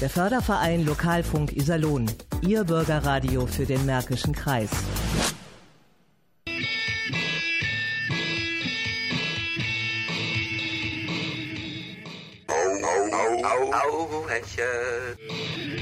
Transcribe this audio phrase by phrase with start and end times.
[0.00, 2.10] Der Förderverein Lokalfunk Iserlohn.
[2.42, 4.68] Ihr Bürgerradio für den Märkischen Kreis.
[12.46, 12.54] Au,
[12.84, 15.75] au, au, au, Händchen.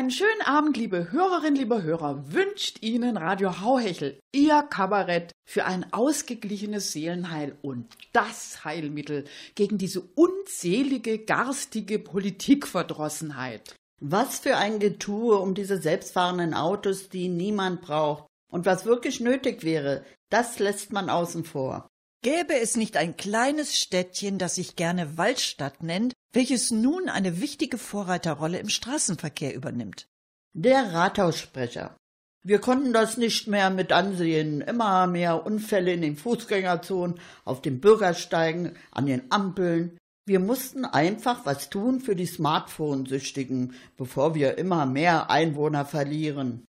[0.00, 5.92] Einen schönen Abend, liebe Hörerinnen, liebe Hörer, wünscht Ihnen Radio Hauhechel, Ihr Kabarett für ein
[5.92, 13.74] ausgeglichenes Seelenheil und das Heilmittel gegen diese unzählige, garstige Politikverdrossenheit.
[14.00, 18.24] Was für ein Getue um diese selbstfahrenden Autos, die niemand braucht.
[18.50, 21.90] Und was wirklich nötig wäre, das lässt man außen vor.
[22.22, 27.78] Gäbe es nicht ein kleines Städtchen, das sich gerne Waldstadt nennt, welches nun eine wichtige
[27.78, 30.06] Vorreiterrolle im Straßenverkehr übernimmt?
[30.52, 31.96] Der Rathaussprecher.
[32.42, 34.60] Wir konnten das nicht mehr mit ansehen.
[34.62, 39.98] Immer mehr Unfälle in den Fußgängerzonen, auf den Bürgersteigen, an den Ampeln.
[40.26, 46.64] Wir mussten einfach was tun für die Smartphone-Süchtigen, bevor wir immer mehr Einwohner verlieren.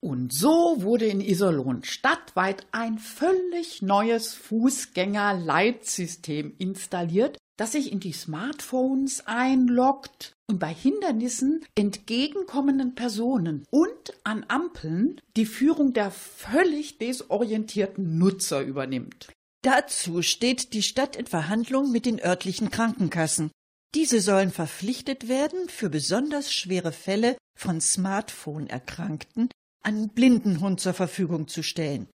[0.00, 8.12] Und so wurde in Iserlohn stadtweit ein völlig neues Fußgängerleitsystem installiert, das sich in die
[8.12, 18.18] Smartphones einloggt und bei Hindernissen entgegenkommenden Personen und an Ampeln die Führung der völlig desorientierten
[18.18, 19.28] Nutzer übernimmt.
[19.62, 23.50] Dazu steht die Stadt in Verhandlung mit den örtlichen Krankenkassen.
[23.94, 29.48] Diese sollen verpflichtet werden, für besonders schwere Fälle von Smartphone-Erkrankten
[29.82, 32.08] einen Blindenhund zur Verfügung zu stellen.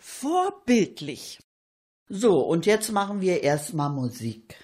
[0.00, 1.40] Vorbildlich.
[2.08, 4.56] So, und jetzt machen wir erstmal Musik.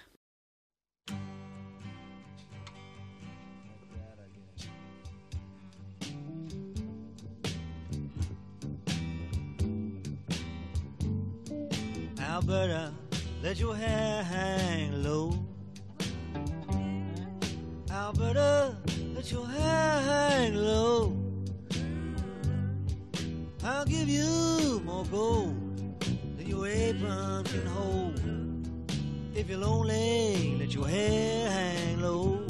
[12.42, 12.92] Alberta,
[13.40, 15.32] let your hair hang low.
[17.88, 18.76] Alberta,
[19.14, 21.16] let your hair hang low.
[23.62, 25.54] I'll give you more gold
[26.36, 28.20] than your apron can hold.
[29.36, 32.44] If you're lonely, let your hair hang low.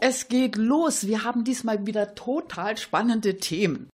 [0.00, 1.06] Es geht los.
[1.06, 3.88] Wir haben diesmal wieder total spannende Themen.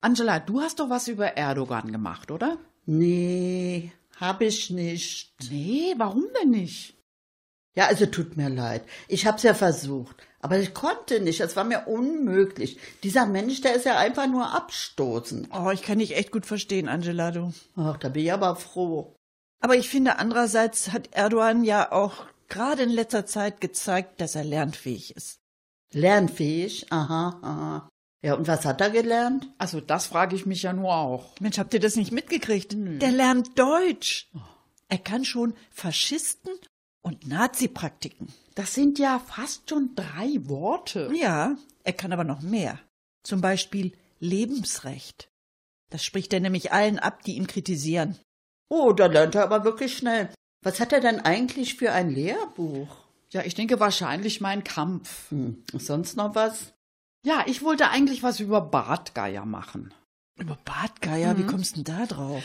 [0.00, 2.58] Angela, du hast doch was über Erdogan gemacht, oder?
[2.84, 5.34] Nee, hab ich nicht.
[5.50, 6.94] Nee, warum denn nicht?
[7.74, 8.84] Ja, also tut mir leid.
[9.08, 11.40] Ich hab's ja versucht, aber ich konnte nicht.
[11.40, 12.78] Es war mir unmöglich.
[13.02, 15.48] Dieser Mensch, der ist ja einfach nur abstoßend.
[15.52, 17.52] Oh, ich kann dich echt gut verstehen, Angela, du.
[17.76, 19.14] Ach, da bin ich aber froh.
[19.60, 24.44] Aber ich finde, andererseits hat Erdogan ja auch gerade in letzter Zeit gezeigt, dass er
[24.44, 25.40] lernfähig ist.
[25.92, 26.92] Lernfähig?
[26.92, 27.88] Aha, aha.
[28.22, 29.48] Ja, und was hat er gelernt?
[29.58, 31.38] Also das frage ich mich ja nur auch.
[31.40, 32.74] Mensch, habt ihr das nicht mitgekriegt?
[32.76, 34.28] Der lernt Deutsch.
[34.88, 36.52] Er kann schon Faschisten
[37.02, 38.32] und Nazi-Praktiken.
[38.54, 41.10] Das sind ja fast schon drei Worte.
[41.14, 42.80] Ja, er kann aber noch mehr.
[43.22, 45.28] Zum Beispiel Lebensrecht.
[45.90, 48.18] Das spricht er nämlich allen ab, die ihn kritisieren.
[48.68, 50.30] Oh, da lernt er aber wirklich schnell.
[50.62, 53.05] Was hat er denn eigentlich für ein Lehrbuch?
[53.30, 55.30] Ja, ich denke wahrscheinlich mein Kampf.
[55.30, 56.72] Hm, sonst noch was?
[57.24, 59.92] Ja, ich wollte eigentlich was über Bartgeier machen.
[60.38, 62.44] Über Bartgeier, wie kommst du denn da drauf?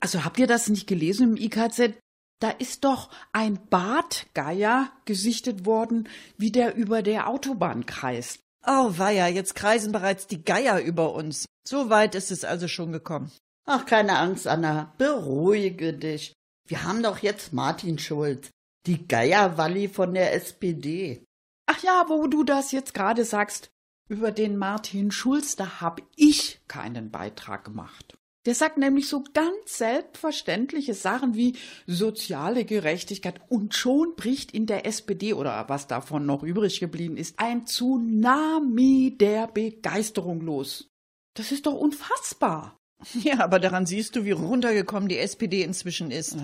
[0.00, 1.94] Also habt ihr das nicht gelesen im IKZ?
[2.40, 8.40] Da ist doch ein Bartgeier gesichtet worden, wie der über der Autobahn kreist.
[8.66, 11.46] Oh, weia, jetzt kreisen bereits die Geier über uns.
[11.66, 13.30] So weit ist es also schon gekommen.
[13.66, 14.94] Ach, keine Angst, Anna.
[14.96, 16.32] Beruhige dich.
[16.66, 18.50] Wir haben doch jetzt Martin Schulz,
[18.86, 21.24] die Geierwalli von der SPD.
[21.66, 23.70] Ach ja, wo du das jetzt gerade sagst,
[24.08, 28.18] über den Martin Schulz, da hab ich keinen Beitrag gemacht.
[28.46, 31.56] Der sagt nämlich so ganz selbstverständliche Sachen wie
[31.86, 37.38] soziale Gerechtigkeit und schon bricht in der SPD oder was davon noch übrig geblieben ist
[37.38, 40.88] ein Tsunami der Begeisterung los.
[41.34, 42.76] Das ist doch unfassbar.
[43.22, 46.36] Ja, aber daran siehst du, wie runtergekommen die SPD inzwischen ist.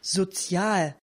[0.00, 0.99] Sozial.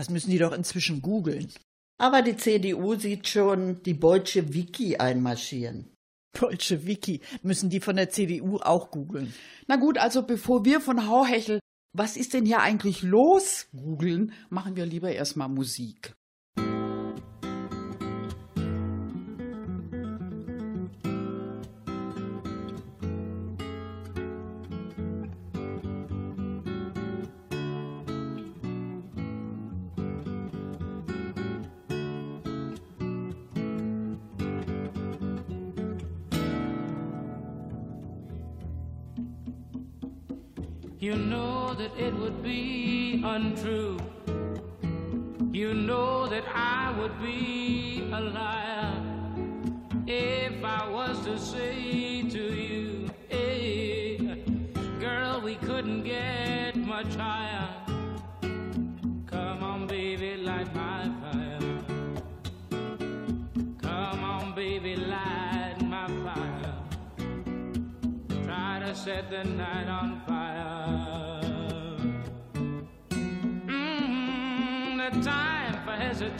[0.00, 1.52] Das müssen die doch inzwischen googeln.
[1.98, 5.94] Aber die CDU sieht schon die Bolschewiki einmarschieren.
[6.32, 9.34] Bolschewiki müssen die von der CDU auch googeln.
[9.66, 11.60] Na gut, also bevor wir von Hauhechel,
[11.92, 16.14] was ist denn hier eigentlich los, googeln, machen wir lieber erstmal Musik.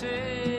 [0.00, 0.49] take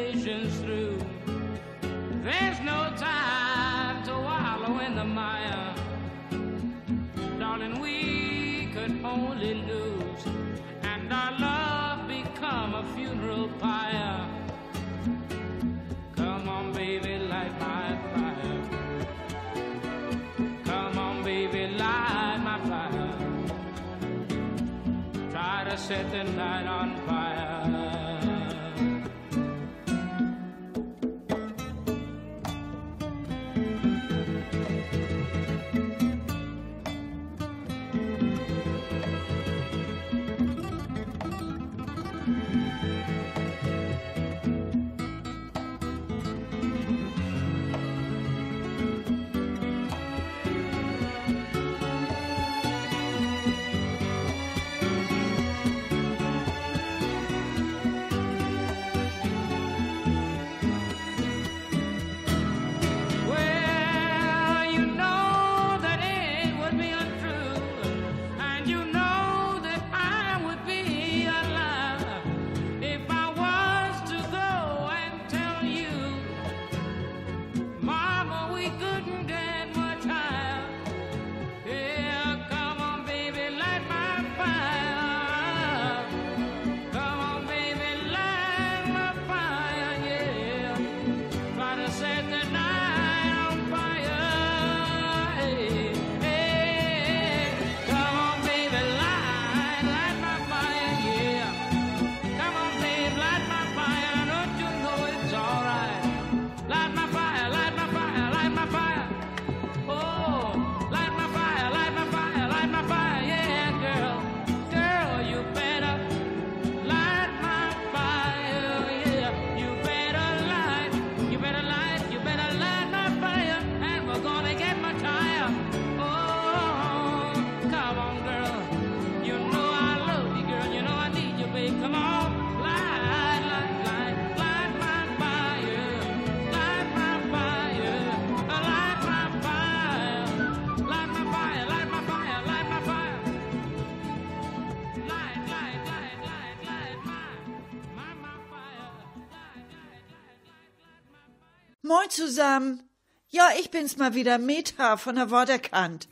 [152.01, 152.81] Moin zusammen.
[153.29, 156.09] Ja, ich bin's mal wieder, Meta von der Worterkant.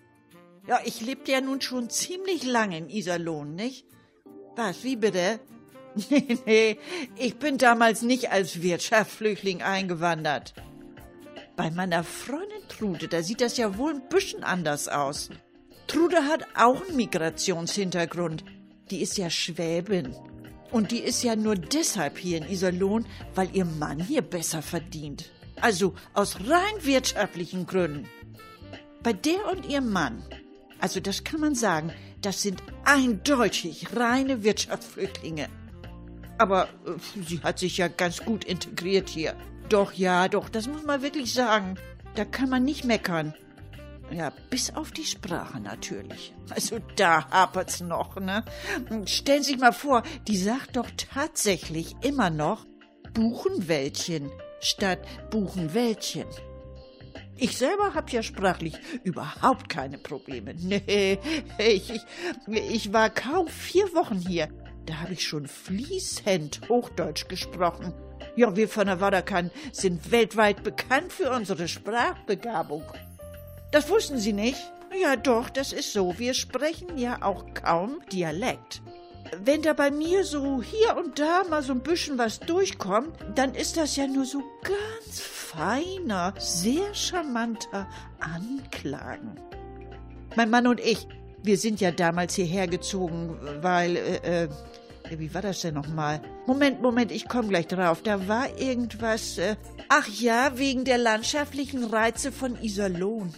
[0.67, 3.88] Ja, ich lebte ja nun schon ziemlich lange in Iserlohn, nicht?
[4.55, 5.39] Was, wie bitte?
[6.12, 6.77] Nee, nee,
[7.15, 10.53] ich bin damals nicht als Wirtschaftsflüchtling eingewandert.
[11.55, 15.31] Bei meiner Freundin Trude, da sieht das ja wohl ein bisschen anders aus.
[15.88, 18.46] Trude hat auch einen Migrationshintergrund.
[18.91, 20.15] Die ist ja Schwäbin.
[20.72, 25.31] Und die ist ja nur deshalb hier in Iserlohn, weil ihr Mann hier besser verdient.
[25.62, 28.08] Also aus rein wirtschaftlichen Gründen.
[29.04, 30.24] Bei der und ihrem Mann,
[30.80, 35.48] also das kann man sagen, das sind eindeutig reine Wirtschaftsflüchtlinge.
[36.38, 39.36] Aber äh, sie hat sich ja ganz gut integriert hier.
[39.70, 41.75] Doch, ja, doch, das muss man wirklich sagen.
[42.16, 43.34] Da kann man nicht meckern.
[44.12, 46.34] Ja, bis auf die Sprache natürlich.
[46.50, 48.44] Also da hapert's noch, ne?
[49.06, 52.66] Stellen Sie sich mal vor, die sagt doch tatsächlich immer noch
[53.13, 55.00] Buchenwäldchen statt
[55.32, 56.28] Buchenwäldchen.
[57.38, 60.54] Ich selber hab ja sprachlich überhaupt keine Probleme.
[60.60, 61.18] Nee,
[61.58, 62.01] ich, ich,
[62.48, 64.50] ich war kaum vier Wochen hier.
[64.86, 67.94] Da habe ich schon fließend Hochdeutsch gesprochen.
[68.36, 72.84] Ja, wir von der Waderkan sind weltweit bekannt für unsere Sprachbegabung.
[73.72, 74.60] Das wussten Sie nicht?
[75.00, 76.18] Ja, doch, das ist so.
[76.18, 78.82] Wir sprechen ja auch kaum Dialekt.
[79.38, 83.53] Wenn da bei mir so hier und da mal so ein bisschen was durchkommt, dann
[83.53, 87.88] ist das ja nur so ganz feiner, sehr charmanter
[88.19, 89.39] Anklagen.
[90.36, 91.07] Mein Mann und ich,
[91.43, 94.50] wir sind ja damals hierher gezogen, weil, äh, äh,
[95.09, 96.21] wie war das denn nochmal?
[96.45, 98.01] Moment, Moment, ich komme gleich drauf.
[98.03, 99.55] Da war irgendwas, äh,
[99.89, 103.33] ach ja, wegen der landschaftlichen Reize von Iserlohn.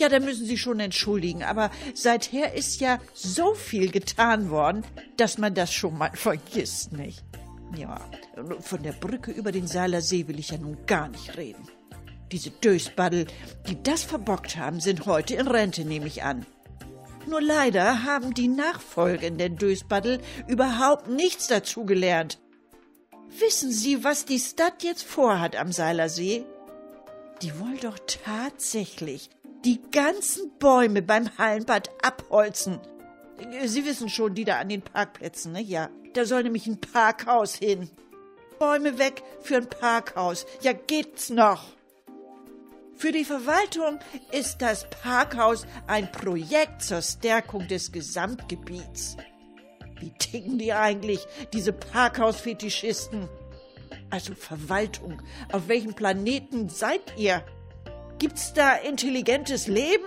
[0.00, 4.82] Ja, da müssen Sie schon entschuldigen, aber seither ist ja so viel getan worden,
[5.18, 7.22] dass man das schon mal vergisst, nicht?
[7.76, 8.00] Ja,
[8.60, 11.68] von der Brücke über den Seiler See will ich ja nun gar nicht reden.
[12.32, 13.26] Diese Dösbaddel,
[13.68, 16.46] die das verbockt haben, sind heute in Rente, nehme ich an.
[17.26, 22.40] Nur leider haben die nachfolgenden Dösbaddel überhaupt nichts dazu gelernt.
[23.38, 26.46] Wissen Sie, was die Stadt jetzt vorhat am Seilersee?
[27.42, 29.28] Die wollen doch tatsächlich
[29.64, 32.80] die ganzen Bäume beim Hallenbad abholzen.
[33.64, 35.60] Sie wissen schon, die da an den Parkplätzen, ne?
[35.62, 37.90] Ja, da soll nämlich ein Parkhaus hin.
[38.58, 40.46] Bäume weg für ein Parkhaus.
[40.60, 41.64] Ja, geht's noch.
[42.94, 43.98] Für die Verwaltung
[44.30, 49.16] ist das Parkhaus ein Projekt zur Stärkung des Gesamtgebiets.
[49.98, 53.28] Wie ticken die eigentlich, diese Parkhausfetischisten?
[54.10, 57.42] Also Verwaltung, auf welchem Planeten seid ihr?
[58.20, 60.04] Gibt's da intelligentes Leben?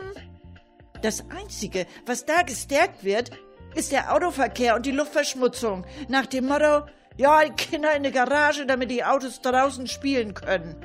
[1.02, 3.32] Das Einzige, was da gestärkt wird,
[3.74, 5.84] ist der Autoverkehr und die Luftverschmutzung.
[6.10, 6.86] Nach dem Motto,
[7.18, 10.76] ja, Kinder in der Garage, damit die Autos draußen spielen können.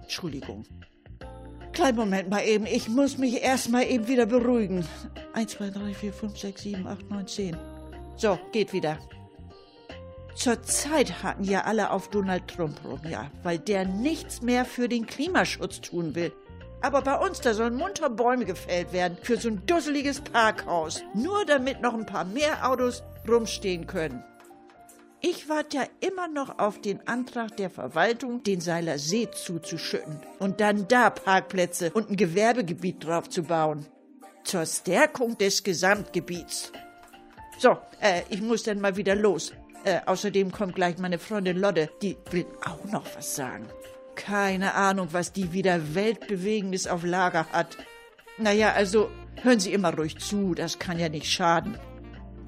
[0.00, 0.64] Entschuldigung.
[1.74, 2.64] Kleinen Moment mal eben.
[2.64, 4.82] Ich muss mich erst mal eben wieder beruhigen.
[5.34, 7.54] Eins, zwei, drei, vier, fünf, sechs, sieben, acht, neun, zehn.
[8.16, 8.98] So, geht wieder.
[10.36, 14.86] Zur Zeit hatten ja alle auf Donald Trump rum, ja, weil der nichts mehr für
[14.86, 16.30] den Klimaschutz tun will.
[16.82, 21.02] Aber bei uns, da sollen munter Bäume gefällt werden für so ein dusseliges Parkhaus.
[21.14, 24.22] Nur damit noch ein paar mehr Autos rumstehen können.
[25.22, 30.60] Ich warte ja immer noch auf den Antrag der Verwaltung, den Seiler See zuzuschütten und
[30.60, 33.86] dann da Parkplätze und ein Gewerbegebiet drauf zu bauen.
[34.44, 36.72] Zur Stärkung des Gesamtgebiets.
[37.58, 39.52] So, äh, ich muss dann mal wieder los.
[39.86, 43.68] Äh, außerdem kommt gleich meine Freundin Lotte, die will auch noch was sagen.
[44.16, 47.78] Keine Ahnung, was die wieder Weltbewegendes auf Lager hat.
[48.36, 49.08] Naja, also
[49.42, 51.78] hören Sie immer ruhig zu, das kann ja nicht schaden.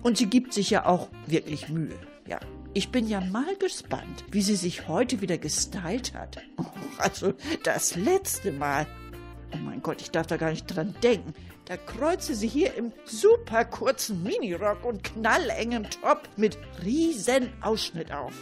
[0.02, 1.95] Und sie gibt sich ja auch wirklich Mühe,
[2.26, 2.40] ja.
[2.75, 6.38] Ich bin ja mal gespannt, wie sie sich heute wieder gestylt hat.
[6.99, 8.85] Also das letzte Mal.
[9.54, 11.33] Oh mein Gott, ich darf da gar nicht dran denken.
[11.68, 18.32] Da kreuzte sie hier im super kurzen Minirock und knallengem Top mit riesen Ausschnitt auf.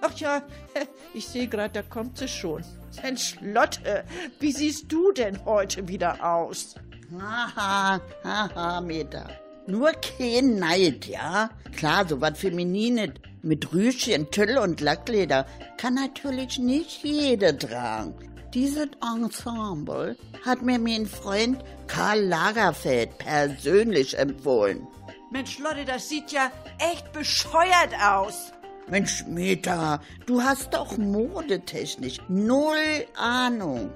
[0.00, 0.42] Ach ja,
[1.14, 2.64] ich sehe gerade, da kommt sie schon.
[3.04, 4.02] Mensch, Lotte,
[4.40, 6.74] wie siehst du denn heute wieder aus?
[7.16, 9.28] Haha, haha, Meta.
[9.68, 11.50] Nur kein Neid, ja?
[11.76, 13.10] Klar, so was Feminines
[13.42, 18.29] mit Rüschen, Tüll und Lackleder kann natürlich nicht jede tragen.
[18.52, 24.88] Dieses Ensemble hat mir mein Freund Karl Lagerfeld persönlich empfohlen.
[25.30, 28.52] Mensch, Lotte, das sieht ja echt bescheuert aus.
[28.88, 33.92] Mensch, Meta, du hast doch modetechnisch null Ahnung.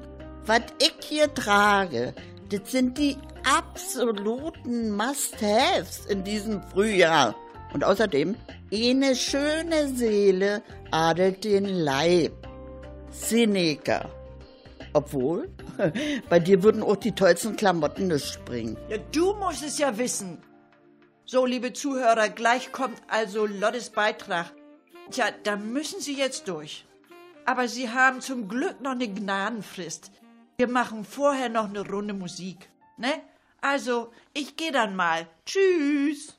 [0.46, 2.14] Was ich hier trage,
[2.50, 7.34] das sind die absoluten Must-Haves in diesem Frühjahr.
[7.72, 8.36] Und außerdem,
[8.72, 12.46] eine schöne Seele adelt den Leib.
[13.10, 14.08] Seneca.
[14.94, 15.50] Obwohl,
[16.30, 18.76] bei dir würden auch die tollsten Klamotten nicht bringen.
[18.88, 20.38] Ja, du musst es ja wissen.
[21.26, 24.52] So, liebe Zuhörer, gleich kommt also Lottes Beitrag.
[25.10, 26.86] Tja, da müssen Sie jetzt durch.
[27.44, 30.10] Aber Sie haben zum Glück noch eine Gnadenfrist.
[30.56, 32.68] Wir machen vorher noch eine Runde Musik.
[32.96, 33.12] Ne?
[33.60, 35.26] Also, ich gehe dann mal.
[35.44, 36.38] Tschüss.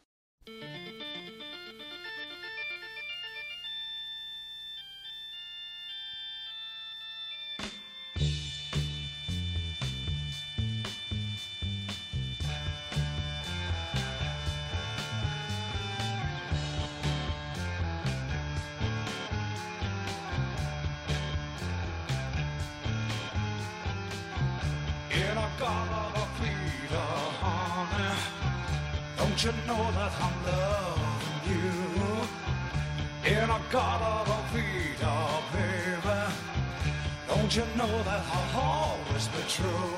[39.55, 39.94] show.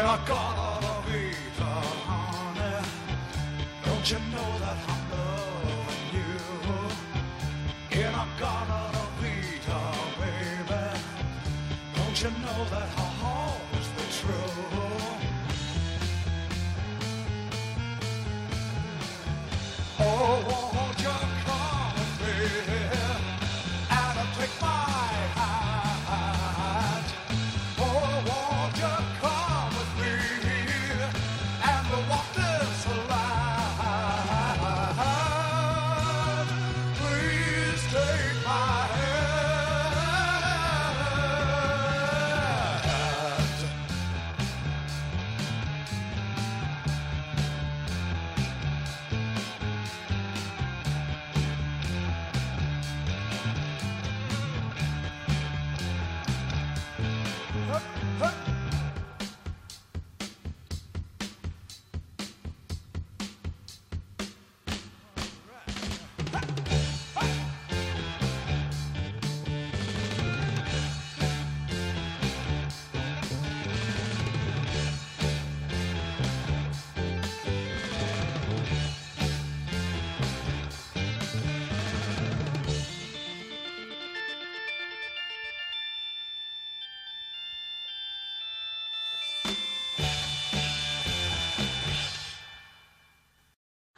[0.00, 2.76] In a garden of Eden, honey.
[3.84, 6.32] Don't you know that I'm loving you?
[8.00, 10.84] In a garden of Eden, baby.
[11.96, 12.99] Don't you know that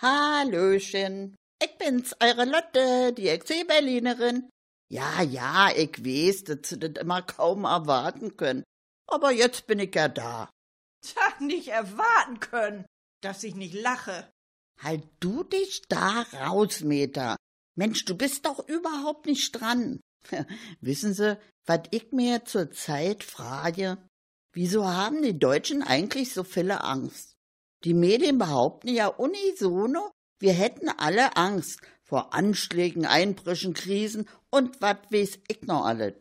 [0.02, 4.50] Hallöchen, ich bin's, eure Lotte, die Ex-Berlinerin.
[4.90, 8.64] Ja, ja, ich weiß, dass sie das immer kaum erwarten können.
[9.06, 10.50] Aber jetzt bin ich ja da.
[11.02, 12.84] Tja, nicht erwarten können,
[13.22, 14.28] dass ich nicht lache.
[14.82, 17.36] Halt du dich da raus, Meta.
[17.76, 20.00] Mensch, du bist doch überhaupt nicht dran.
[20.80, 23.98] Wissen Sie, was ich mir zurzeit frage?
[24.52, 27.31] Wieso haben die Deutschen eigentlich so viele Angst?
[27.84, 34.98] Die Medien behaupten ja unisono, wir hätten alle Angst vor Anschlägen, Einbrüchen, Krisen und was
[35.10, 36.14] weiß ich noch alles.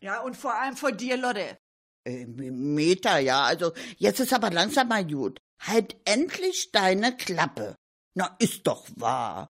[0.00, 1.58] Ja, und vor allem vor dir, Lotte.
[2.04, 5.38] Äh, Meta, ja, also jetzt ist aber langsam mal gut.
[5.60, 7.74] Halt endlich deine Klappe.
[8.14, 9.48] Na, ist doch wahr.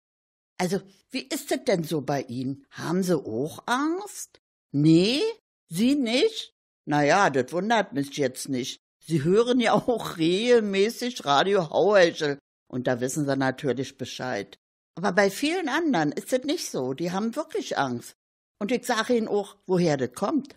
[0.59, 2.67] Also, wie ist es denn so bei Ihnen?
[2.71, 4.41] Haben Sie auch Angst?
[4.73, 5.23] Nee?
[5.69, 6.55] Sie nicht?
[6.87, 8.81] Na ja, das wundert mich jetzt nicht.
[9.09, 12.39] Sie hören ja auch regelmäßig Radio Hauhechel
[12.71, 14.59] und da wissen Sie natürlich Bescheid.
[14.97, 16.93] Aber bei vielen anderen ist es nicht so.
[16.93, 18.13] Die haben wirklich Angst.
[18.61, 20.57] Und ich sage Ihnen auch, woher das kommt.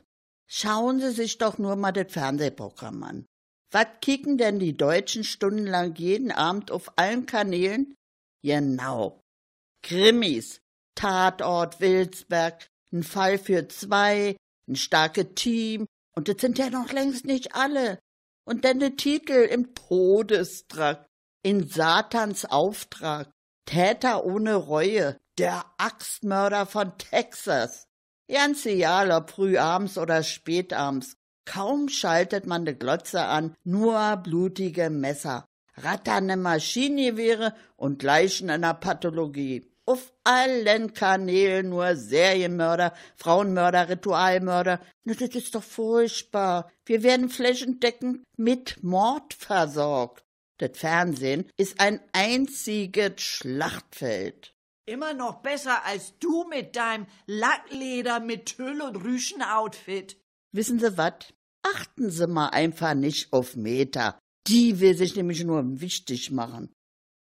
[0.50, 3.26] Schauen Sie sich doch nur mal das Fernsehprogramm an.
[3.72, 7.96] Was kicken denn die Deutschen stundenlang jeden Abend auf allen Kanälen?
[8.44, 9.22] Genau.
[9.82, 10.60] Krimis,
[10.96, 14.36] Tatort Wilsberg, ein Fall für zwei,
[14.68, 15.86] ein starkes Team.
[16.16, 17.98] Und das sind ja noch längst nicht alle.
[18.44, 21.08] Und dann der Titel im Todestrakt,
[21.44, 23.32] in Satans Auftrag,
[23.66, 27.88] Täter ohne Reue, der Axtmörder von Texas.
[28.28, 31.18] Ganz egal, ob frühabends oder spätabends.
[31.46, 35.48] Kaum schaltet man de Glotze an, nur blutige Messer.
[35.78, 39.71] ratternde Maschinengewehre und Leichen einer Pathologie.
[39.86, 44.80] Auf allen Kanälen nur Serienmörder, Frauenmörder, Ritualmörder.
[45.04, 46.72] Na, das ist doch furchtbar.
[46.86, 50.24] Wir werden flächendeckend mit Mord versorgt.
[50.60, 54.54] Das Fernsehen ist ein einziges Schlachtfeld.
[54.86, 60.18] Immer noch besser als du mit deinem Lackleder mit Tüll und Rüschen-Outfit.
[60.52, 61.34] Wissen Sie was?
[61.64, 64.20] Achten Sie mal einfach nicht auf Meter.
[64.48, 66.74] Die will sich nämlich nur wichtig machen.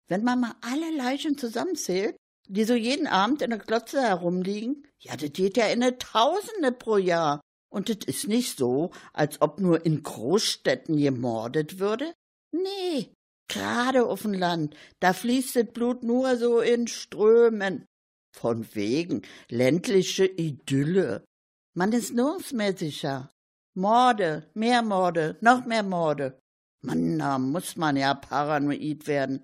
[0.07, 5.15] Wenn man mal alle Leichen zusammenzählt, die so jeden Abend in der Klotze herumliegen, ja,
[5.15, 7.41] das geht ja in eine Tausende pro Jahr.
[7.71, 12.13] Und das ist nicht so, als ob nur in Großstädten gemordet würde.
[12.51, 13.13] Nee,
[13.47, 17.85] gerade auf dem Land, da fließt das Blut nur so in Strömen.
[18.33, 21.25] Von wegen ländliche Idylle.
[21.73, 23.31] Man ist nirgendsmäßiger.
[23.73, 26.37] Morde, mehr Morde, noch mehr Morde.
[26.81, 29.43] Mann, da muss man ja paranoid werden.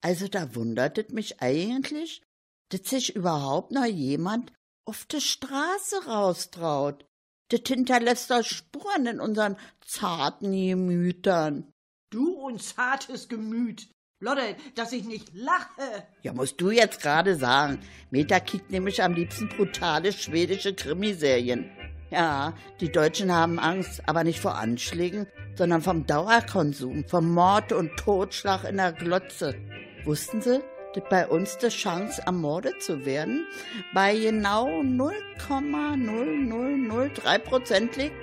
[0.00, 2.22] Also da wundert es mich eigentlich,
[2.70, 4.52] dass sich überhaupt noch jemand
[4.84, 7.04] auf die Straße raustraut.
[7.50, 11.72] Das hinterlässt doch Spuren in unseren zarten Gemütern.
[12.10, 13.88] Du und zartes Gemüt.
[14.20, 16.06] Lotte, dass ich nicht lache.
[16.22, 17.80] Ja, musst du jetzt gerade sagen.
[18.10, 21.70] Meta kickt nämlich am liebsten brutale schwedische Krimiserien.
[22.10, 25.26] Ja, die Deutschen haben Angst, aber nicht vor Anschlägen,
[25.56, 29.54] sondern vom Dauerkonsum, vom Mord und Totschlag in der Glotze.
[30.04, 30.60] Wussten Sie,
[31.10, 33.46] bei uns die Chance, ermordet zu werden,
[33.94, 38.16] bei genau 0,0003 Prozent liegt?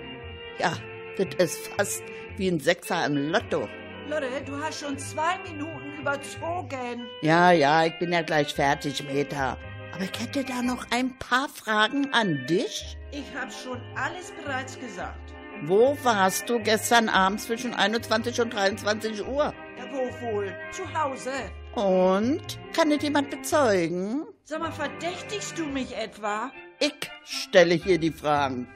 [0.59, 0.73] Ja,
[1.17, 2.03] das ist fast
[2.37, 3.69] wie ein Sechser im Lotto.
[4.09, 7.07] Lotte, du hast schon zwei Minuten überzogen.
[7.21, 9.57] Ja, ja, ich bin ja gleich fertig, Meta.
[9.93, 12.97] Aber ich hätte da noch ein paar Fragen an dich.
[13.11, 15.17] Ich habe schon alles bereits gesagt.
[15.63, 19.53] Wo warst du gestern Abend zwischen 21 und 23 Uhr?
[19.77, 20.53] Ja, wo wohl?
[20.71, 21.31] Zu Hause.
[21.75, 22.57] Und?
[22.73, 24.25] Kann es jemand bezeugen?
[24.45, 26.51] Sag mal, verdächtigst du mich etwa?
[26.79, 28.67] Ich stelle hier die Fragen.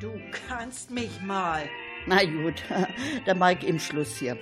[0.00, 0.12] Du
[0.48, 1.62] kannst mich mal.
[2.06, 2.62] Na gut,
[3.26, 4.36] dann mach ich eben Schluss hier.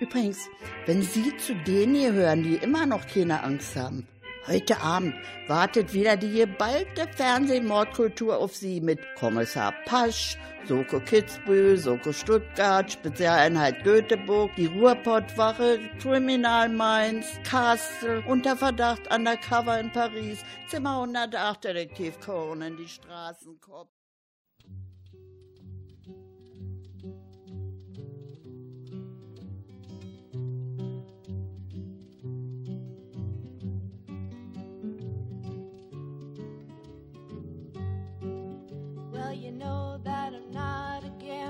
[0.00, 0.48] Übrigens,
[0.86, 4.06] wenn Sie zu denen hier hören, die immer noch keine Angst haben,
[4.46, 5.14] heute Abend
[5.48, 13.84] wartet wieder die geballte Fernsehmordkultur auf Sie mit Kommissar Pasch, Soko Kitzbühel, Soko Stuttgart, Spezialeinheit
[13.84, 22.76] Göteborg, die Ruhrpottwache, Criminal Minds, Castle, unter Verdacht Undercover in Paris, Zimmer 108, Detektiv Conan,
[22.76, 23.95] die Straßenkopf.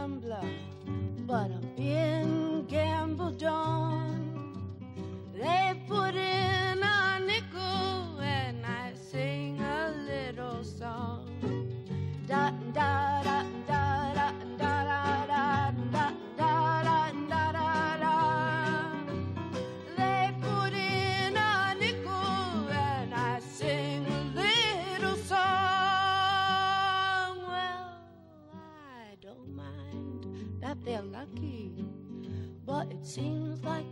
[0.07, 0.49] Gambler,
[1.27, 4.55] but I've been gambled on.
[5.35, 11.27] They put in a nickel and I sing a little song.
[12.29, 13.16] Da da
[33.07, 33.86] seems like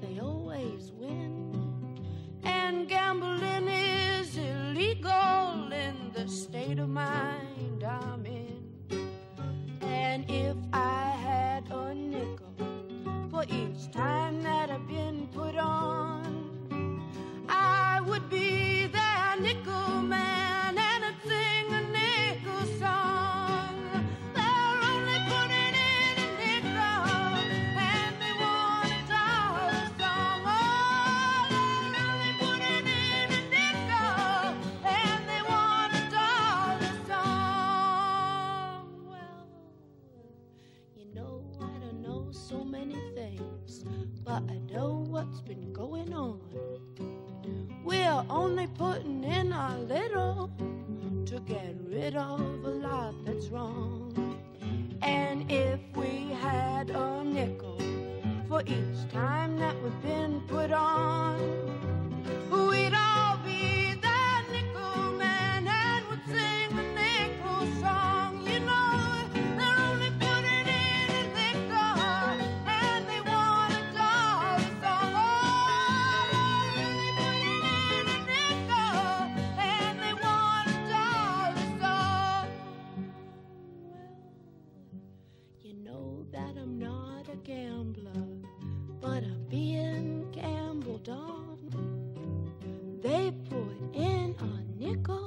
[86.33, 88.27] that I'm not a gambler,
[89.01, 91.59] but I'm being gambled on.
[93.03, 95.24] They put in a nickel.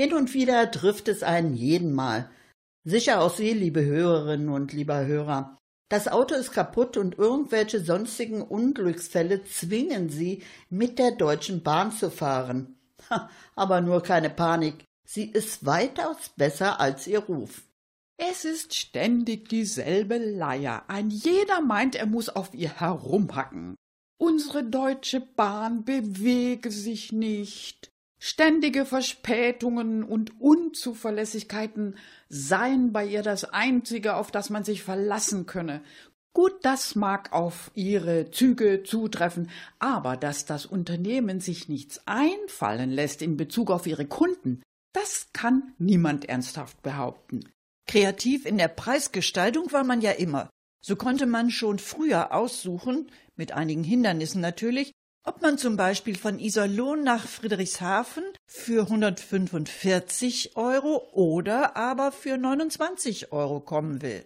[0.00, 2.30] Hin und wieder trifft es einen jeden Mal.
[2.84, 5.58] Sicher auch Sie, liebe Hörerinnen und lieber Hörer.
[5.90, 12.10] Das Auto ist kaputt und irgendwelche sonstigen Unglücksfälle zwingen Sie, mit der Deutschen Bahn zu
[12.10, 12.78] fahren.
[13.54, 14.84] Aber nur keine Panik.
[15.06, 17.64] Sie ist weitaus besser als Ihr Ruf.
[18.16, 20.84] Es ist ständig dieselbe Leier.
[20.88, 23.74] Ein jeder meint, er muss auf ihr herumhacken.
[24.16, 27.89] Unsere Deutsche Bahn bewege sich nicht.
[28.22, 31.96] Ständige Verspätungen und Unzuverlässigkeiten
[32.28, 35.82] seien bei ihr das Einzige, auf das man sich verlassen könne.
[36.34, 43.22] Gut, das mag auf ihre Züge zutreffen, aber dass das Unternehmen sich nichts einfallen lässt
[43.22, 47.48] in Bezug auf ihre Kunden, das kann niemand ernsthaft behaupten.
[47.88, 50.50] Kreativ in der Preisgestaltung war man ja immer.
[50.84, 54.92] So konnte man schon früher aussuchen, mit einigen Hindernissen natürlich,
[55.24, 63.32] ob man zum Beispiel von Iserlohn nach Friedrichshafen für 145 Euro oder aber für 29
[63.32, 64.24] Euro kommen will.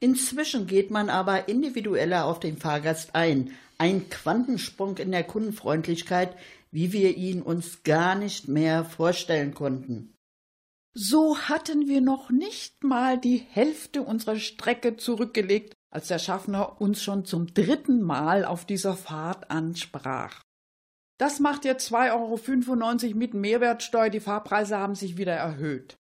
[0.00, 3.52] Inzwischen geht man aber individueller auf den Fahrgast ein.
[3.78, 6.36] Ein Quantensprung in der Kundenfreundlichkeit,
[6.70, 10.14] wie wir ihn uns gar nicht mehr vorstellen konnten.
[10.98, 17.02] So hatten wir noch nicht mal die Hälfte unserer Strecke zurückgelegt, als der Schaffner uns
[17.02, 20.42] schon zum dritten Mal auf dieser Fahrt ansprach.
[21.18, 25.96] Das macht jetzt 2,95 Euro mit Mehrwertsteuer, die Fahrpreise haben sich wieder erhöht.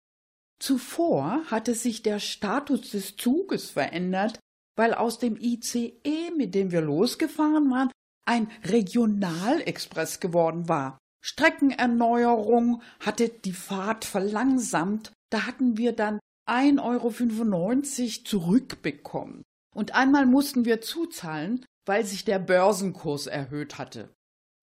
[0.58, 4.38] Zuvor hatte sich der Status des Zuges verändert,
[4.76, 7.90] weil aus dem ICE, mit dem wir losgefahren waren,
[8.26, 10.98] ein Regionalexpress geworden war.
[11.24, 16.18] Streckenerneuerung hatte die Fahrt verlangsamt, da hatten wir dann
[16.48, 19.42] 1,95 Euro zurückbekommen.
[19.74, 24.10] Und einmal mussten wir zuzahlen, weil sich der Börsenkurs erhöht hatte.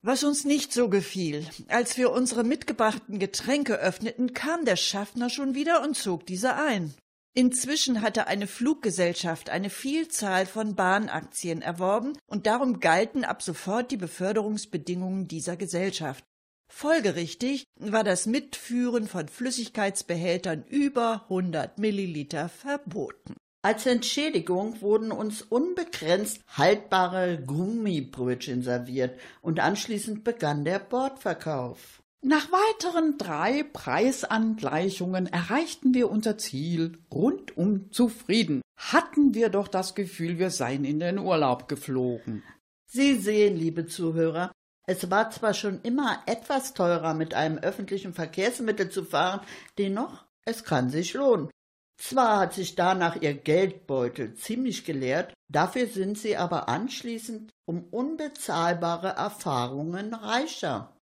[0.02, 5.56] Was uns nicht so gefiel, als wir unsere mitgebrachten Getränke öffneten, kam der Schaffner schon
[5.56, 6.94] wieder und zog diese ein.
[7.36, 13.98] Inzwischen hatte eine Fluggesellschaft eine Vielzahl von Bahnaktien erworben und darum galten ab sofort die
[13.98, 16.24] Beförderungsbedingungen dieser Gesellschaft.
[16.72, 23.36] Folgerichtig war das Mitführen von Flüssigkeitsbehältern über 100 Milliliter verboten.
[23.62, 32.02] Als Entschädigung wurden uns unbegrenzt haltbare Gummibrötchen serviert und anschließend begann der Bordverkauf.
[32.22, 38.62] Nach weiteren drei Preisangleichungen erreichten wir unser Ziel rundum zufrieden.
[38.78, 42.44] Hatten wir doch das Gefühl, wir seien in den Urlaub geflogen.
[42.86, 44.54] Sie sehen, liebe Zuhörer,
[44.88, 49.42] es war zwar schon immer etwas teurer, mit einem öffentlichen Verkehrsmittel zu fahren,
[49.78, 51.50] dennoch, es kann sich lohnen.
[52.00, 59.10] Zwar hat sich danach ihr Geldbeutel ziemlich geleert, dafür sind sie aber anschließend um unbezahlbare
[59.10, 60.96] Erfahrungen reicher.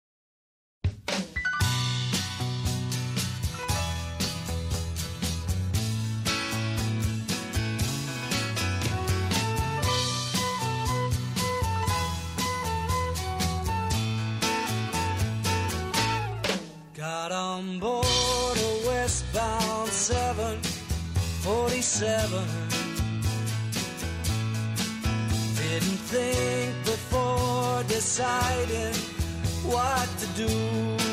[21.96, 22.44] 747.
[25.56, 28.94] Didn't think before deciding
[29.64, 31.05] what to do.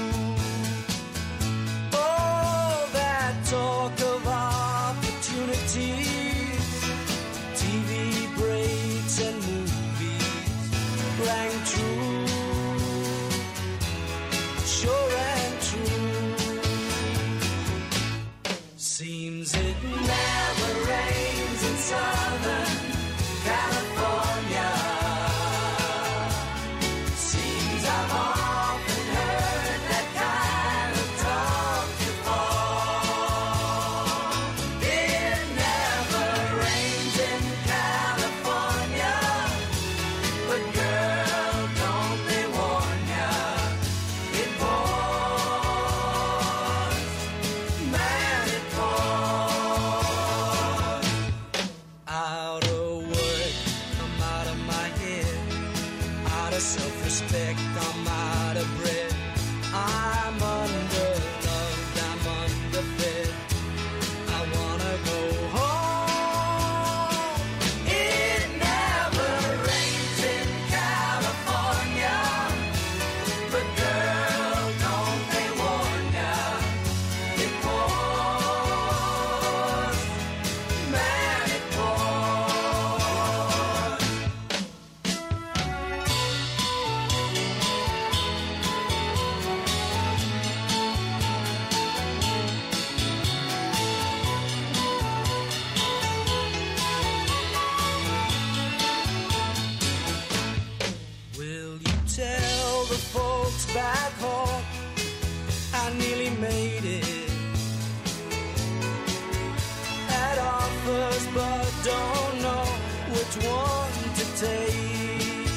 [111.13, 112.65] Offers, but don't know
[113.13, 115.47] which one to take.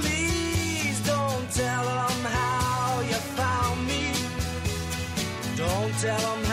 [0.00, 4.12] Please don't tell them how you found me.
[5.56, 6.51] Don't tell them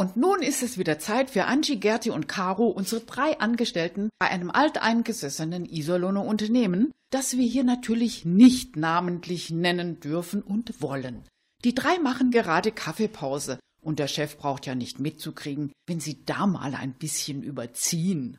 [0.00, 4.28] und nun ist es wieder Zeit für Angie, Gerti und Caro, unsere drei Angestellten bei
[4.28, 11.28] einem alteingesessenen Iserlohner Unternehmen, das wir hier natürlich nicht namentlich nennen dürfen und wollen.
[11.64, 16.46] Die drei machen gerade Kaffeepause und der Chef braucht ja nicht mitzukriegen, wenn sie da
[16.46, 18.38] mal ein bisschen überziehen.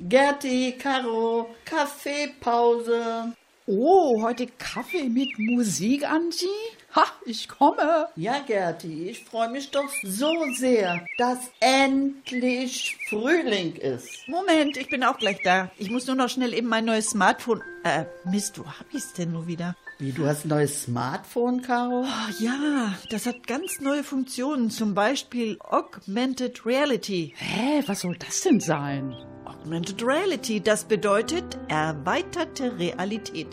[0.00, 3.32] Gerti, Caro, Kaffeepause.
[3.66, 6.46] Oh, heute Kaffee mit Musik, Angie?
[6.94, 8.06] Ha, ich komme.
[8.14, 14.28] Ja, Gerti, ich freue mich doch so sehr, dass endlich Frühling ist.
[14.28, 15.68] Moment, ich bin auch gleich da.
[15.78, 17.60] Ich muss nur noch schnell eben mein neues Smartphone.
[17.82, 19.74] Äh, Mist, wo hab ich's denn nur wieder?
[19.98, 22.04] Wie, du hast ein neues Smartphone, Caro?
[22.04, 27.34] Oh, ja, das hat ganz neue Funktionen, zum Beispiel Augmented Reality.
[27.36, 29.16] Hä, was soll das denn sein?
[29.60, 33.48] Augmented Reality, das bedeutet erweiterte Realität.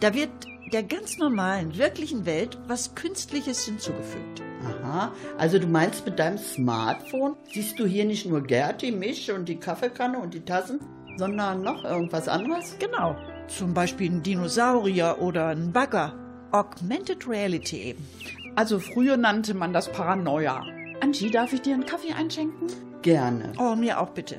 [0.00, 0.30] Da wird
[0.72, 4.42] der ganz normalen, wirklichen Welt was Künstliches hinzugefügt.
[4.64, 9.48] Aha, also du meinst mit deinem Smartphone siehst du hier nicht nur Gerti, mich und
[9.48, 10.80] die Kaffeekanne und die Tassen,
[11.16, 12.76] sondern noch irgendwas anderes?
[12.78, 13.16] Genau.
[13.48, 16.14] Zum Beispiel ein Dinosaurier oder ein Bagger.
[16.52, 18.06] Augmented Reality eben.
[18.54, 20.62] Also früher nannte man das Paranoia.
[21.00, 22.68] Angie, darf ich dir einen Kaffee einschenken?
[23.00, 23.52] Gerne.
[23.58, 24.36] Oh, mir auch bitte.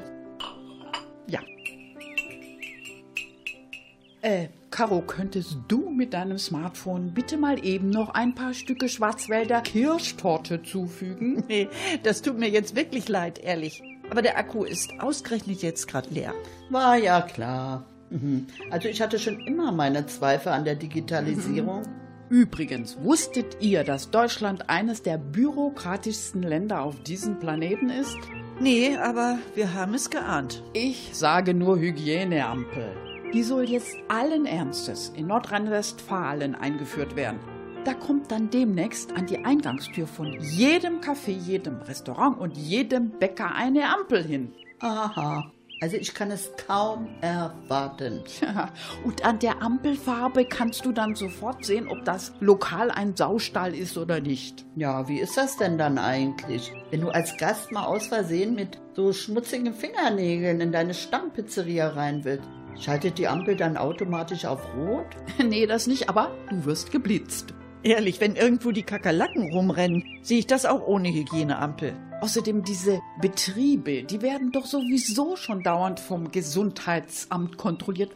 [4.24, 9.60] Äh, Caro, könntest du mit deinem Smartphone bitte mal eben noch ein paar Stücke Schwarzwälder
[9.62, 11.44] Kirschtorte zufügen?
[11.50, 11.68] Nee,
[12.04, 13.84] das tut mir jetzt wirklich leid, ehrlich.
[14.10, 16.34] Aber der Akku ist ausgerechnet jetzt gerade leer.
[16.70, 17.86] War ja klar.
[18.12, 18.48] Mhm.
[18.72, 21.84] Also ich hatte schon immer meine Zweifel an der Digitalisierung.
[22.30, 28.18] Übrigens, wusstet ihr, dass Deutschland eines der bürokratischsten Länder auf diesem Planeten ist?
[28.62, 30.64] Nee, aber wir haben es geahnt.
[30.72, 33.03] Ich sage nur Hygieneampel.
[33.34, 37.40] Die soll jetzt allen Ernstes in Nordrhein-Westfalen eingeführt werden.
[37.84, 43.56] Da kommt dann demnächst an die Eingangstür von jedem Café, jedem Restaurant und jedem Bäcker
[43.56, 44.54] eine Ampel hin.
[44.80, 45.52] Aha.
[45.82, 48.24] Also ich kann es kaum erwarten.
[48.40, 48.70] Ja,
[49.04, 53.98] und an der Ampelfarbe kannst du dann sofort sehen, ob das lokal ein Saustall ist
[53.98, 54.64] oder nicht.
[54.76, 56.72] Ja, wie ist das denn dann eigentlich?
[56.92, 62.24] Wenn du als Gast mal aus Versehen mit so schmutzigen Fingernägeln in deine Stammpizzeria rein
[62.24, 62.48] willst,
[62.80, 65.08] schaltet die Ampel dann automatisch auf Rot?
[65.44, 67.54] nee, das nicht, aber du wirst geblitzt.
[67.84, 71.94] Ehrlich, wenn irgendwo die Kakerlaken rumrennen, sehe ich das auch ohne Hygieneampel.
[72.22, 78.12] Außerdem diese Betriebe, die werden doch sowieso schon dauernd vom Gesundheitsamt kontrolliert.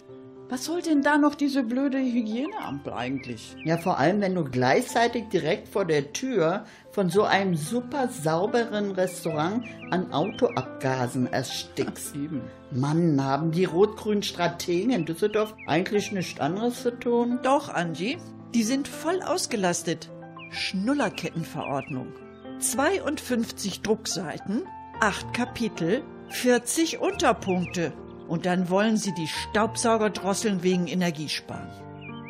[0.49, 3.53] Was soll denn da noch diese blöde Hygieneampel eigentlich?
[3.65, 8.91] Ja, vor allem, wenn du gleichzeitig direkt vor der Tür von so einem super sauberen
[8.91, 12.15] Restaurant an Autoabgasen erstickst.
[12.15, 12.43] Eben.
[12.71, 17.39] Mann, haben die rot-grünen Strategen in Düsseldorf eigentlich nichts anderes zu tun?
[17.43, 18.17] Doch, Angie,
[18.55, 20.09] die sind voll ausgelastet.
[20.51, 22.13] Schnullerkettenverordnung.
[22.59, 24.63] 52 Druckseiten,
[25.01, 27.91] 8 Kapitel, 40 Unterpunkte.
[28.27, 31.69] Und dann wollen sie die Staubsauger drosseln wegen Energiesparen.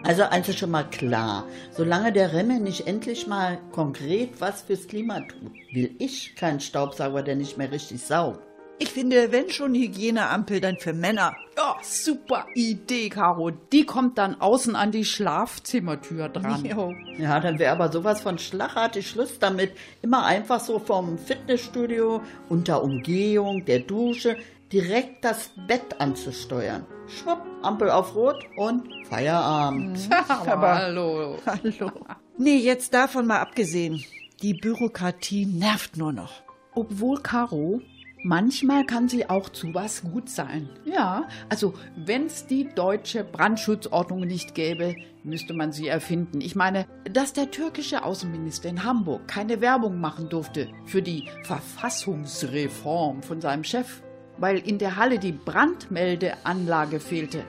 [0.03, 5.19] Also also schon mal klar, solange der Remme nicht endlich mal konkret was fürs Klima
[5.21, 8.39] tut, will ich keinen Staubsauger, der nicht mehr richtig saugt.
[8.79, 11.35] Ich finde, wenn schon Hygieneampel, dann für Männer.
[11.57, 13.49] Ja, super Idee, Caro.
[13.49, 16.63] Die kommt dann außen an die Schlafzimmertür dran.
[16.63, 16.93] Jo.
[17.17, 19.71] Ja, dann wäre aber sowas von schlagartig Schluss damit,
[20.03, 24.37] immer einfach so vom Fitnessstudio unter Umgehung der Dusche
[24.71, 26.85] direkt das Bett anzusteuern.
[27.07, 29.97] Schwupp, Ampel auf Rot und Feierabend.
[30.27, 31.37] Aber hallo.
[31.45, 31.91] Hallo.
[32.37, 34.03] Nee, jetzt davon mal abgesehen.
[34.41, 36.43] Die Bürokratie nervt nur noch.
[36.75, 37.81] Obwohl, Caro,
[38.23, 40.69] manchmal kann sie auch zu was gut sein.
[40.85, 46.41] Ja, also wenn's die deutsche Brandschutzordnung nicht gäbe, müsste man sie erfinden.
[46.41, 53.23] Ich meine, dass der türkische Außenminister in Hamburg keine Werbung machen durfte für die Verfassungsreform
[53.23, 54.03] von seinem Chef,
[54.37, 57.43] weil in der Halle die Brandmeldeanlage fehlte.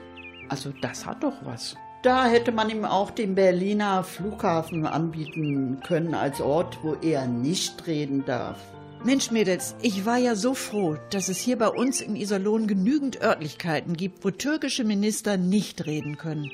[0.49, 1.75] Also das hat doch was.
[2.01, 7.87] Da hätte man ihm auch den Berliner Flughafen anbieten können als Ort, wo er nicht
[7.87, 8.57] reden darf.
[9.03, 13.21] Mensch, Mädels, ich war ja so froh, dass es hier bei uns in Iserlohn genügend
[13.21, 16.49] Örtlichkeiten gibt, wo türkische Minister nicht reden können.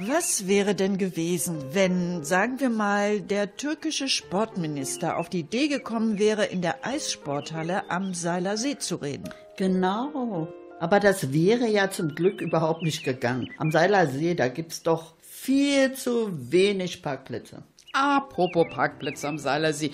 [0.00, 6.20] Was wäre denn gewesen, wenn, sagen wir mal, der türkische Sportminister auf die Idee gekommen
[6.20, 9.28] wäre, in der Eissporthalle am Seiler See zu reden?
[9.56, 10.46] Genau.
[10.78, 13.50] Aber das wäre ja zum Glück überhaupt nicht gegangen.
[13.58, 17.64] Am Seiler See, da gibt's doch viel zu wenig Parkplätze.
[17.92, 19.90] Apropos Parkplätze am Seilersee.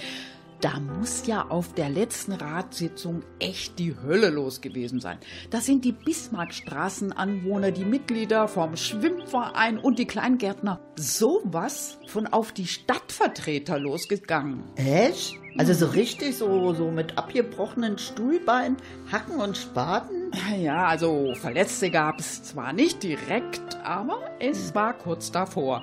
[0.64, 5.18] Da muss ja auf der letzten Ratssitzung echt die Hölle los gewesen sein.
[5.50, 12.66] Da sind die Bismarckstraßenanwohner, die Mitglieder vom Schwimmverein und die Kleingärtner sowas von auf die
[12.66, 14.64] Stadtvertreter losgegangen.
[14.76, 15.34] Echt?
[15.58, 18.78] Also so richtig so, so mit abgebrochenen Stuhlbeinen,
[19.12, 20.32] Hacken und Spaten?
[20.58, 25.82] Ja, also Verletzte gab es zwar nicht direkt, aber es war kurz davor.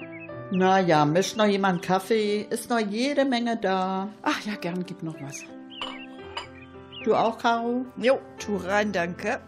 [0.54, 2.46] Na ja, mischt noch jemand Kaffee?
[2.50, 4.10] Ist noch jede Menge da.
[4.22, 5.46] Ach ja, gern, gib noch was.
[7.06, 7.86] Du auch, Caro?
[7.96, 9.40] Jo, tu rein, danke.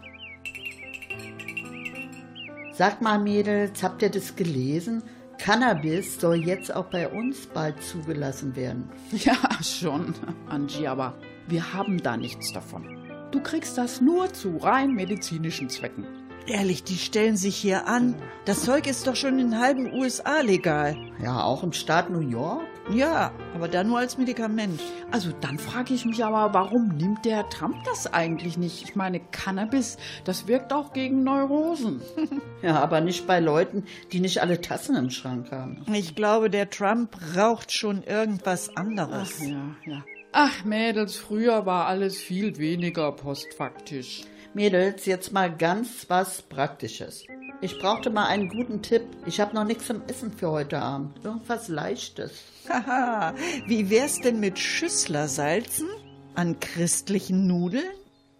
[2.72, 5.02] Sag mal, Mädels, habt ihr das gelesen?
[5.38, 8.88] Cannabis soll jetzt auch bei uns bald zugelassen werden.
[9.12, 10.14] Ja, schon,
[10.48, 11.14] Angie, aber
[11.46, 12.82] wir haben da nichts davon.
[13.30, 16.06] Du kriegst das nur zu rein medizinischen Zwecken.
[16.46, 18.14] Ehrlich, die stellen sich hier an.
[18.44, 20.94] Das Zeug ist doch schon in halben USA legal.
[21.22, 22.60] Ja, auch im Staat New York?
[22.92, 24.78] Ja, aber dann nur als Medikament.
[25.10, 28.82] Also dann frage ich mich aber, warum nimmt der Trump das eigentlich nicht?
[28.84, 32.00] Ich meine, Cannabis, das wirkt auch gegen Neurosen.
[32.62, 35.84] Ja, aber nicht bei Leuten, die nicht alle Tassen im Schrank haben.
[35.92, 39.34] Ich glaube, der Trump raucht schon irgendwas anderes.
[39.38, 40.04] Ach, ja, ja.
[40.32, 44.22] Ach, Mädels, früher war alles viel weniger postfaktisch.
[44.54, 47.24] Mädels, jetzt mal ganz was Praktisches.
[47.60, 49.02] Ich brauchte mal einen guten Tipp.
[49.26, 51.24] Ich habe noch nichts zum Essen für heute Abend.
[51.24, 52.44] Irgendwas Leichtes.
[52.68, 53.34] Haha,
[53.66, 55.88] wie wär's denn mit Schüsslersalzen
[56.36, 57.82] an christlichen Nudeln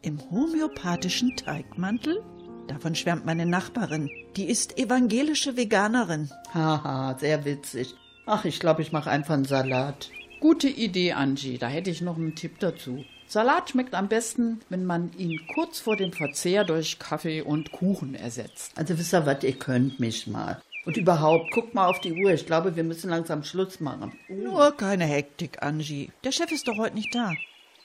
[0.03, 2.23] im homöopathischen Teigmantel?
[2.69, 4.09] Davon schwärmt meine Nachbarin.
[4.37, 6.31] Die ist evangelische Veganerin.
[6.53, 7.95] Haha, sehr witzig.
[8.27, 10.11] Ach, ich glaube, ich mache einfach einen Salat.
[10.41, 11.59] Gute Idee, Angie.
[11.59, 13.05] Da hätte ich noch einen Tipp dazu.
[13.27, 18.15] Salat schmeckt am besten, wenn man ihn kurz vor dem Verzehr durch Kaffee und Kuchen
[18.15, 18.73] ersetzt.
[18.77, 20.61] Also wisst ihr was, ihr könnt mich mal.
[20.85, 22.33] Und überhaupt, guckt mal auf die Uhr.
[22.33, 24.13] Ich glaube, wir müssen langsam Schluss machen.
[24.29, 26.11] Nur keine Hektik, Angie.
[26.25, 27.33] Der Chef ist doch heute nicht da.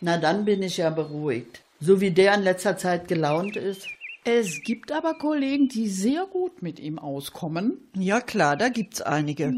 [0.02, 1.62] Na, dann bin ich ja beruhigt.
[1.80, 3.88] So wie der in letzter Zeit gelaunt ist.
[4.26, 7.90] Es gibt aber Kollegen, die sehr gut mit ihm auskommen.
[7.96, 9.54] Ja klar, da gibt's einige.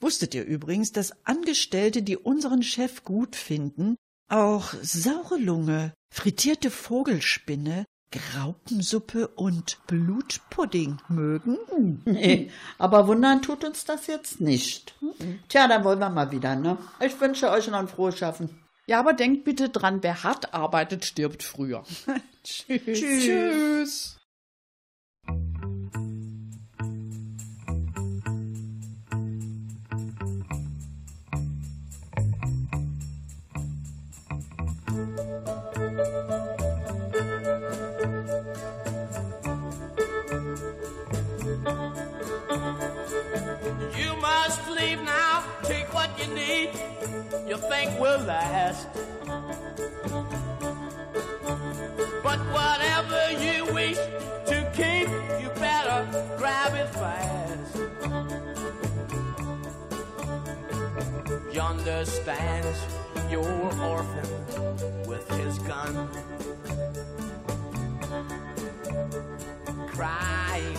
[0.00, 3.96] Wusstet ihr übrigens, dass Angestellte, die unseren Chef gut finden,
[4.28, 12.02] auch saure Lunge, frittierte Vogelspinne, Graupensuppe und Blutpudding mögen?
[12.04, 14.94] Nee, aber wundern tut uns das jetzt nicht.
[15.48, 16.78] Tja, dann wollen wir mal wieder, ne?
[17.00, 18.50] Ich wünsche euch noch ein frohes Schaffen.
[18.86, 21.84] Ja, aber denkt bitte dran, wer hart arbeitet, stirbt früher.
[22.42, 22.98] Tschüss.
[22.98, 24.14] Tschüss.
[24.14, 24.17] You
[47.48, 48.86] You think will last.
[52.22, 55.08] But whatever you wish to keep,
[55.40, 57.76] you better grab it fast.
[61.50, 62.78] Yonder stands
[63.30, 64.28] your orphan
[65.06, 66.10] with his gun.
[69.86, 70.78] Crying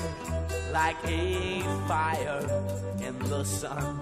[0.72, 2.42] like a fire
[3.02, 4.00] in the sun.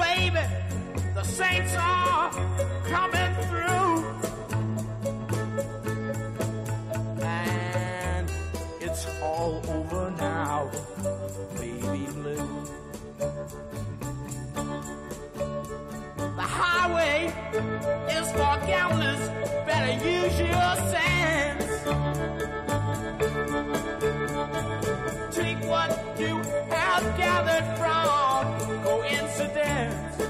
[0.00, 0.44] Baby,
[1.14, 2.30] the saints are
[2.88, 4.04] coming through.
[7.22, 8.30] And
[8.80, 10.70] it's all over now,
[11.58, 12.48] baby blue.
[16.36, 17.32] The highway
[18.16, 19.22] is for gamblers.
[19.66, 21.70] Better use your sense.
[25.30, 26.36] Take what you
[26.70, 30.20] have gathered from coincidence.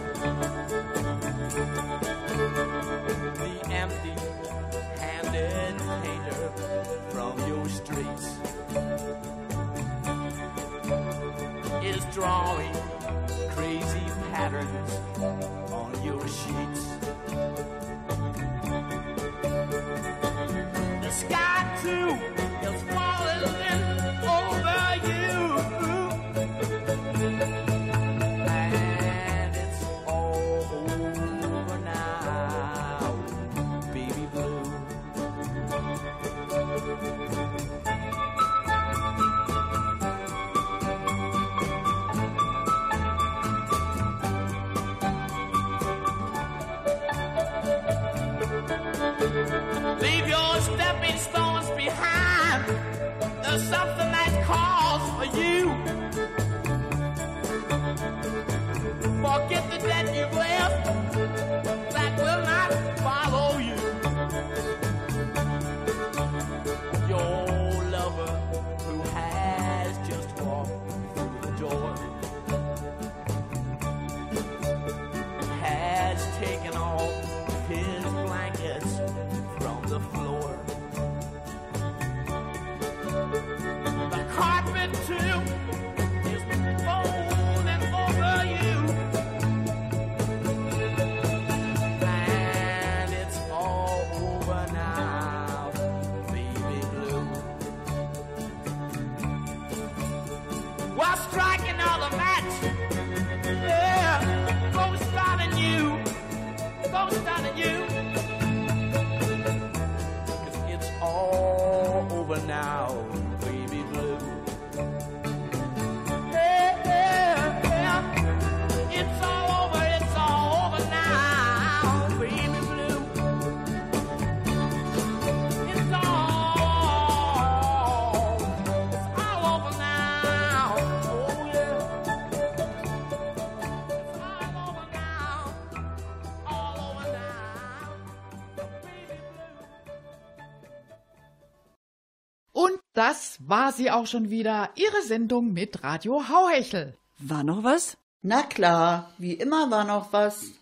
[143.51, 146.96] War sie auch schon wieder, Ihre Sendung mit Radio Hauhechel.
[147.18, 147.98] War noch was?
[148.22, 150.53] Na klar, wie immer war noch was.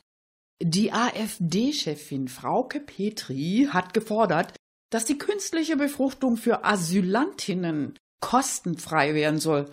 [0.60, 4.56] Die AfD-Chefin Frauke Petri hat gefordert,
[4.90, 9.70] dass die künstliche Befruchtung für Asylantinnen kostenfrei werden soll.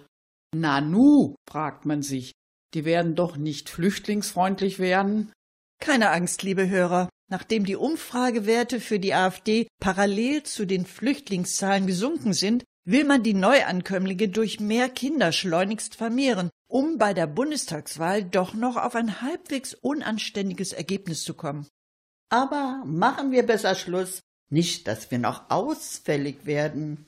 [0.54, 2.34] Nanu, fragt man sich,
[2.74, 5.32] die werden doch nicht flüchtlingsfreundlich werden?
[5.82, 7.10] Keine Angst, liebe Hörer.
[7.32, 13.34] Nachdem die Umfragewerte für die AfD parallel zu den Flüchtlingszahlen gesunken sind, will man die
[13.34, 19.74] Neuankömmlinge durch mehr Kinder schleunigst vermehren, um bei der Bundestagswahl doch noch auf ein halbwegs
[19.74, 21.68] unanständiges Ergebnis zu kommen.
[22.30, 24.22] Aber machen wir besser Schluss.
[24.50, 27.06] Nicht, dass wir noch ausfällig werden.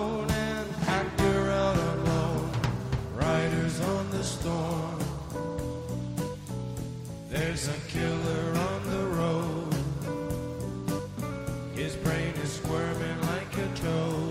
[13.81, 14.30] go.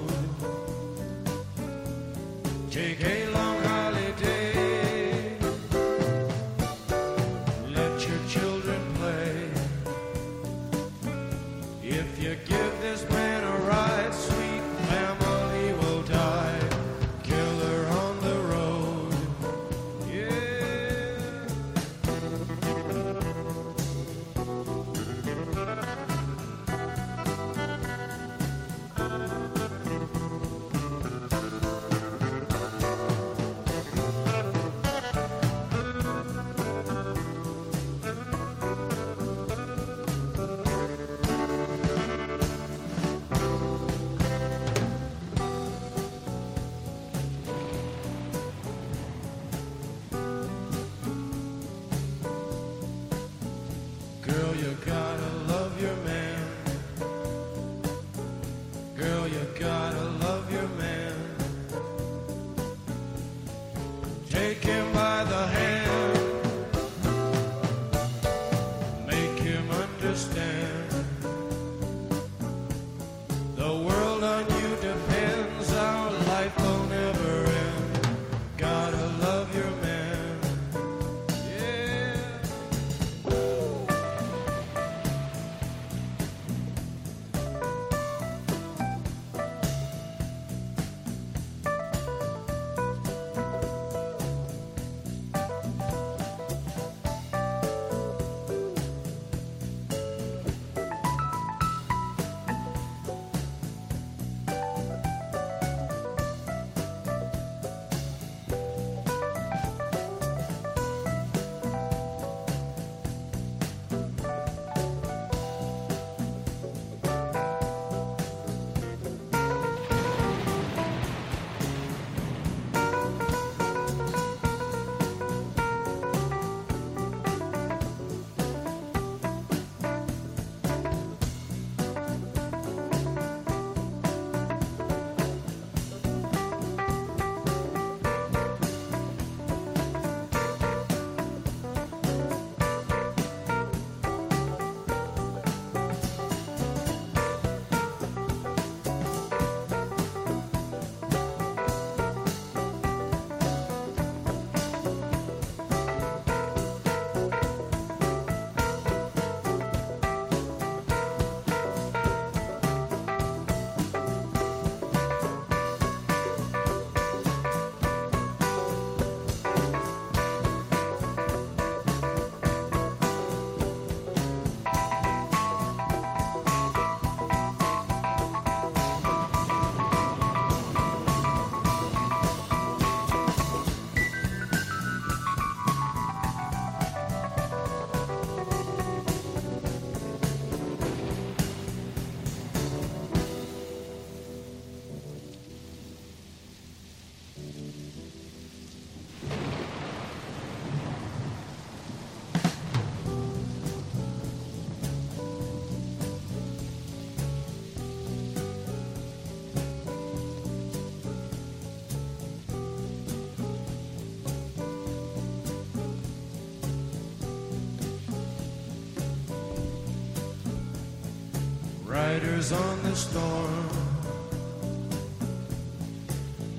[222.41, 223.69] Riders on the storm.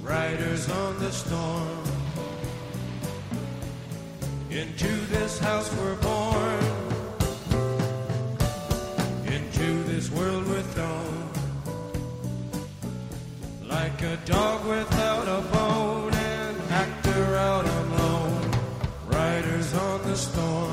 [0.03, 1.83] Riders on the storm.
[4.51, 6.63] Into this house we're born.
[9.25, 11.29] Into this world we're thrown.
[13.67, 18.51] Like a dog without a bone, an actor out alone.
[19.07, 20.70] Riders on the storm.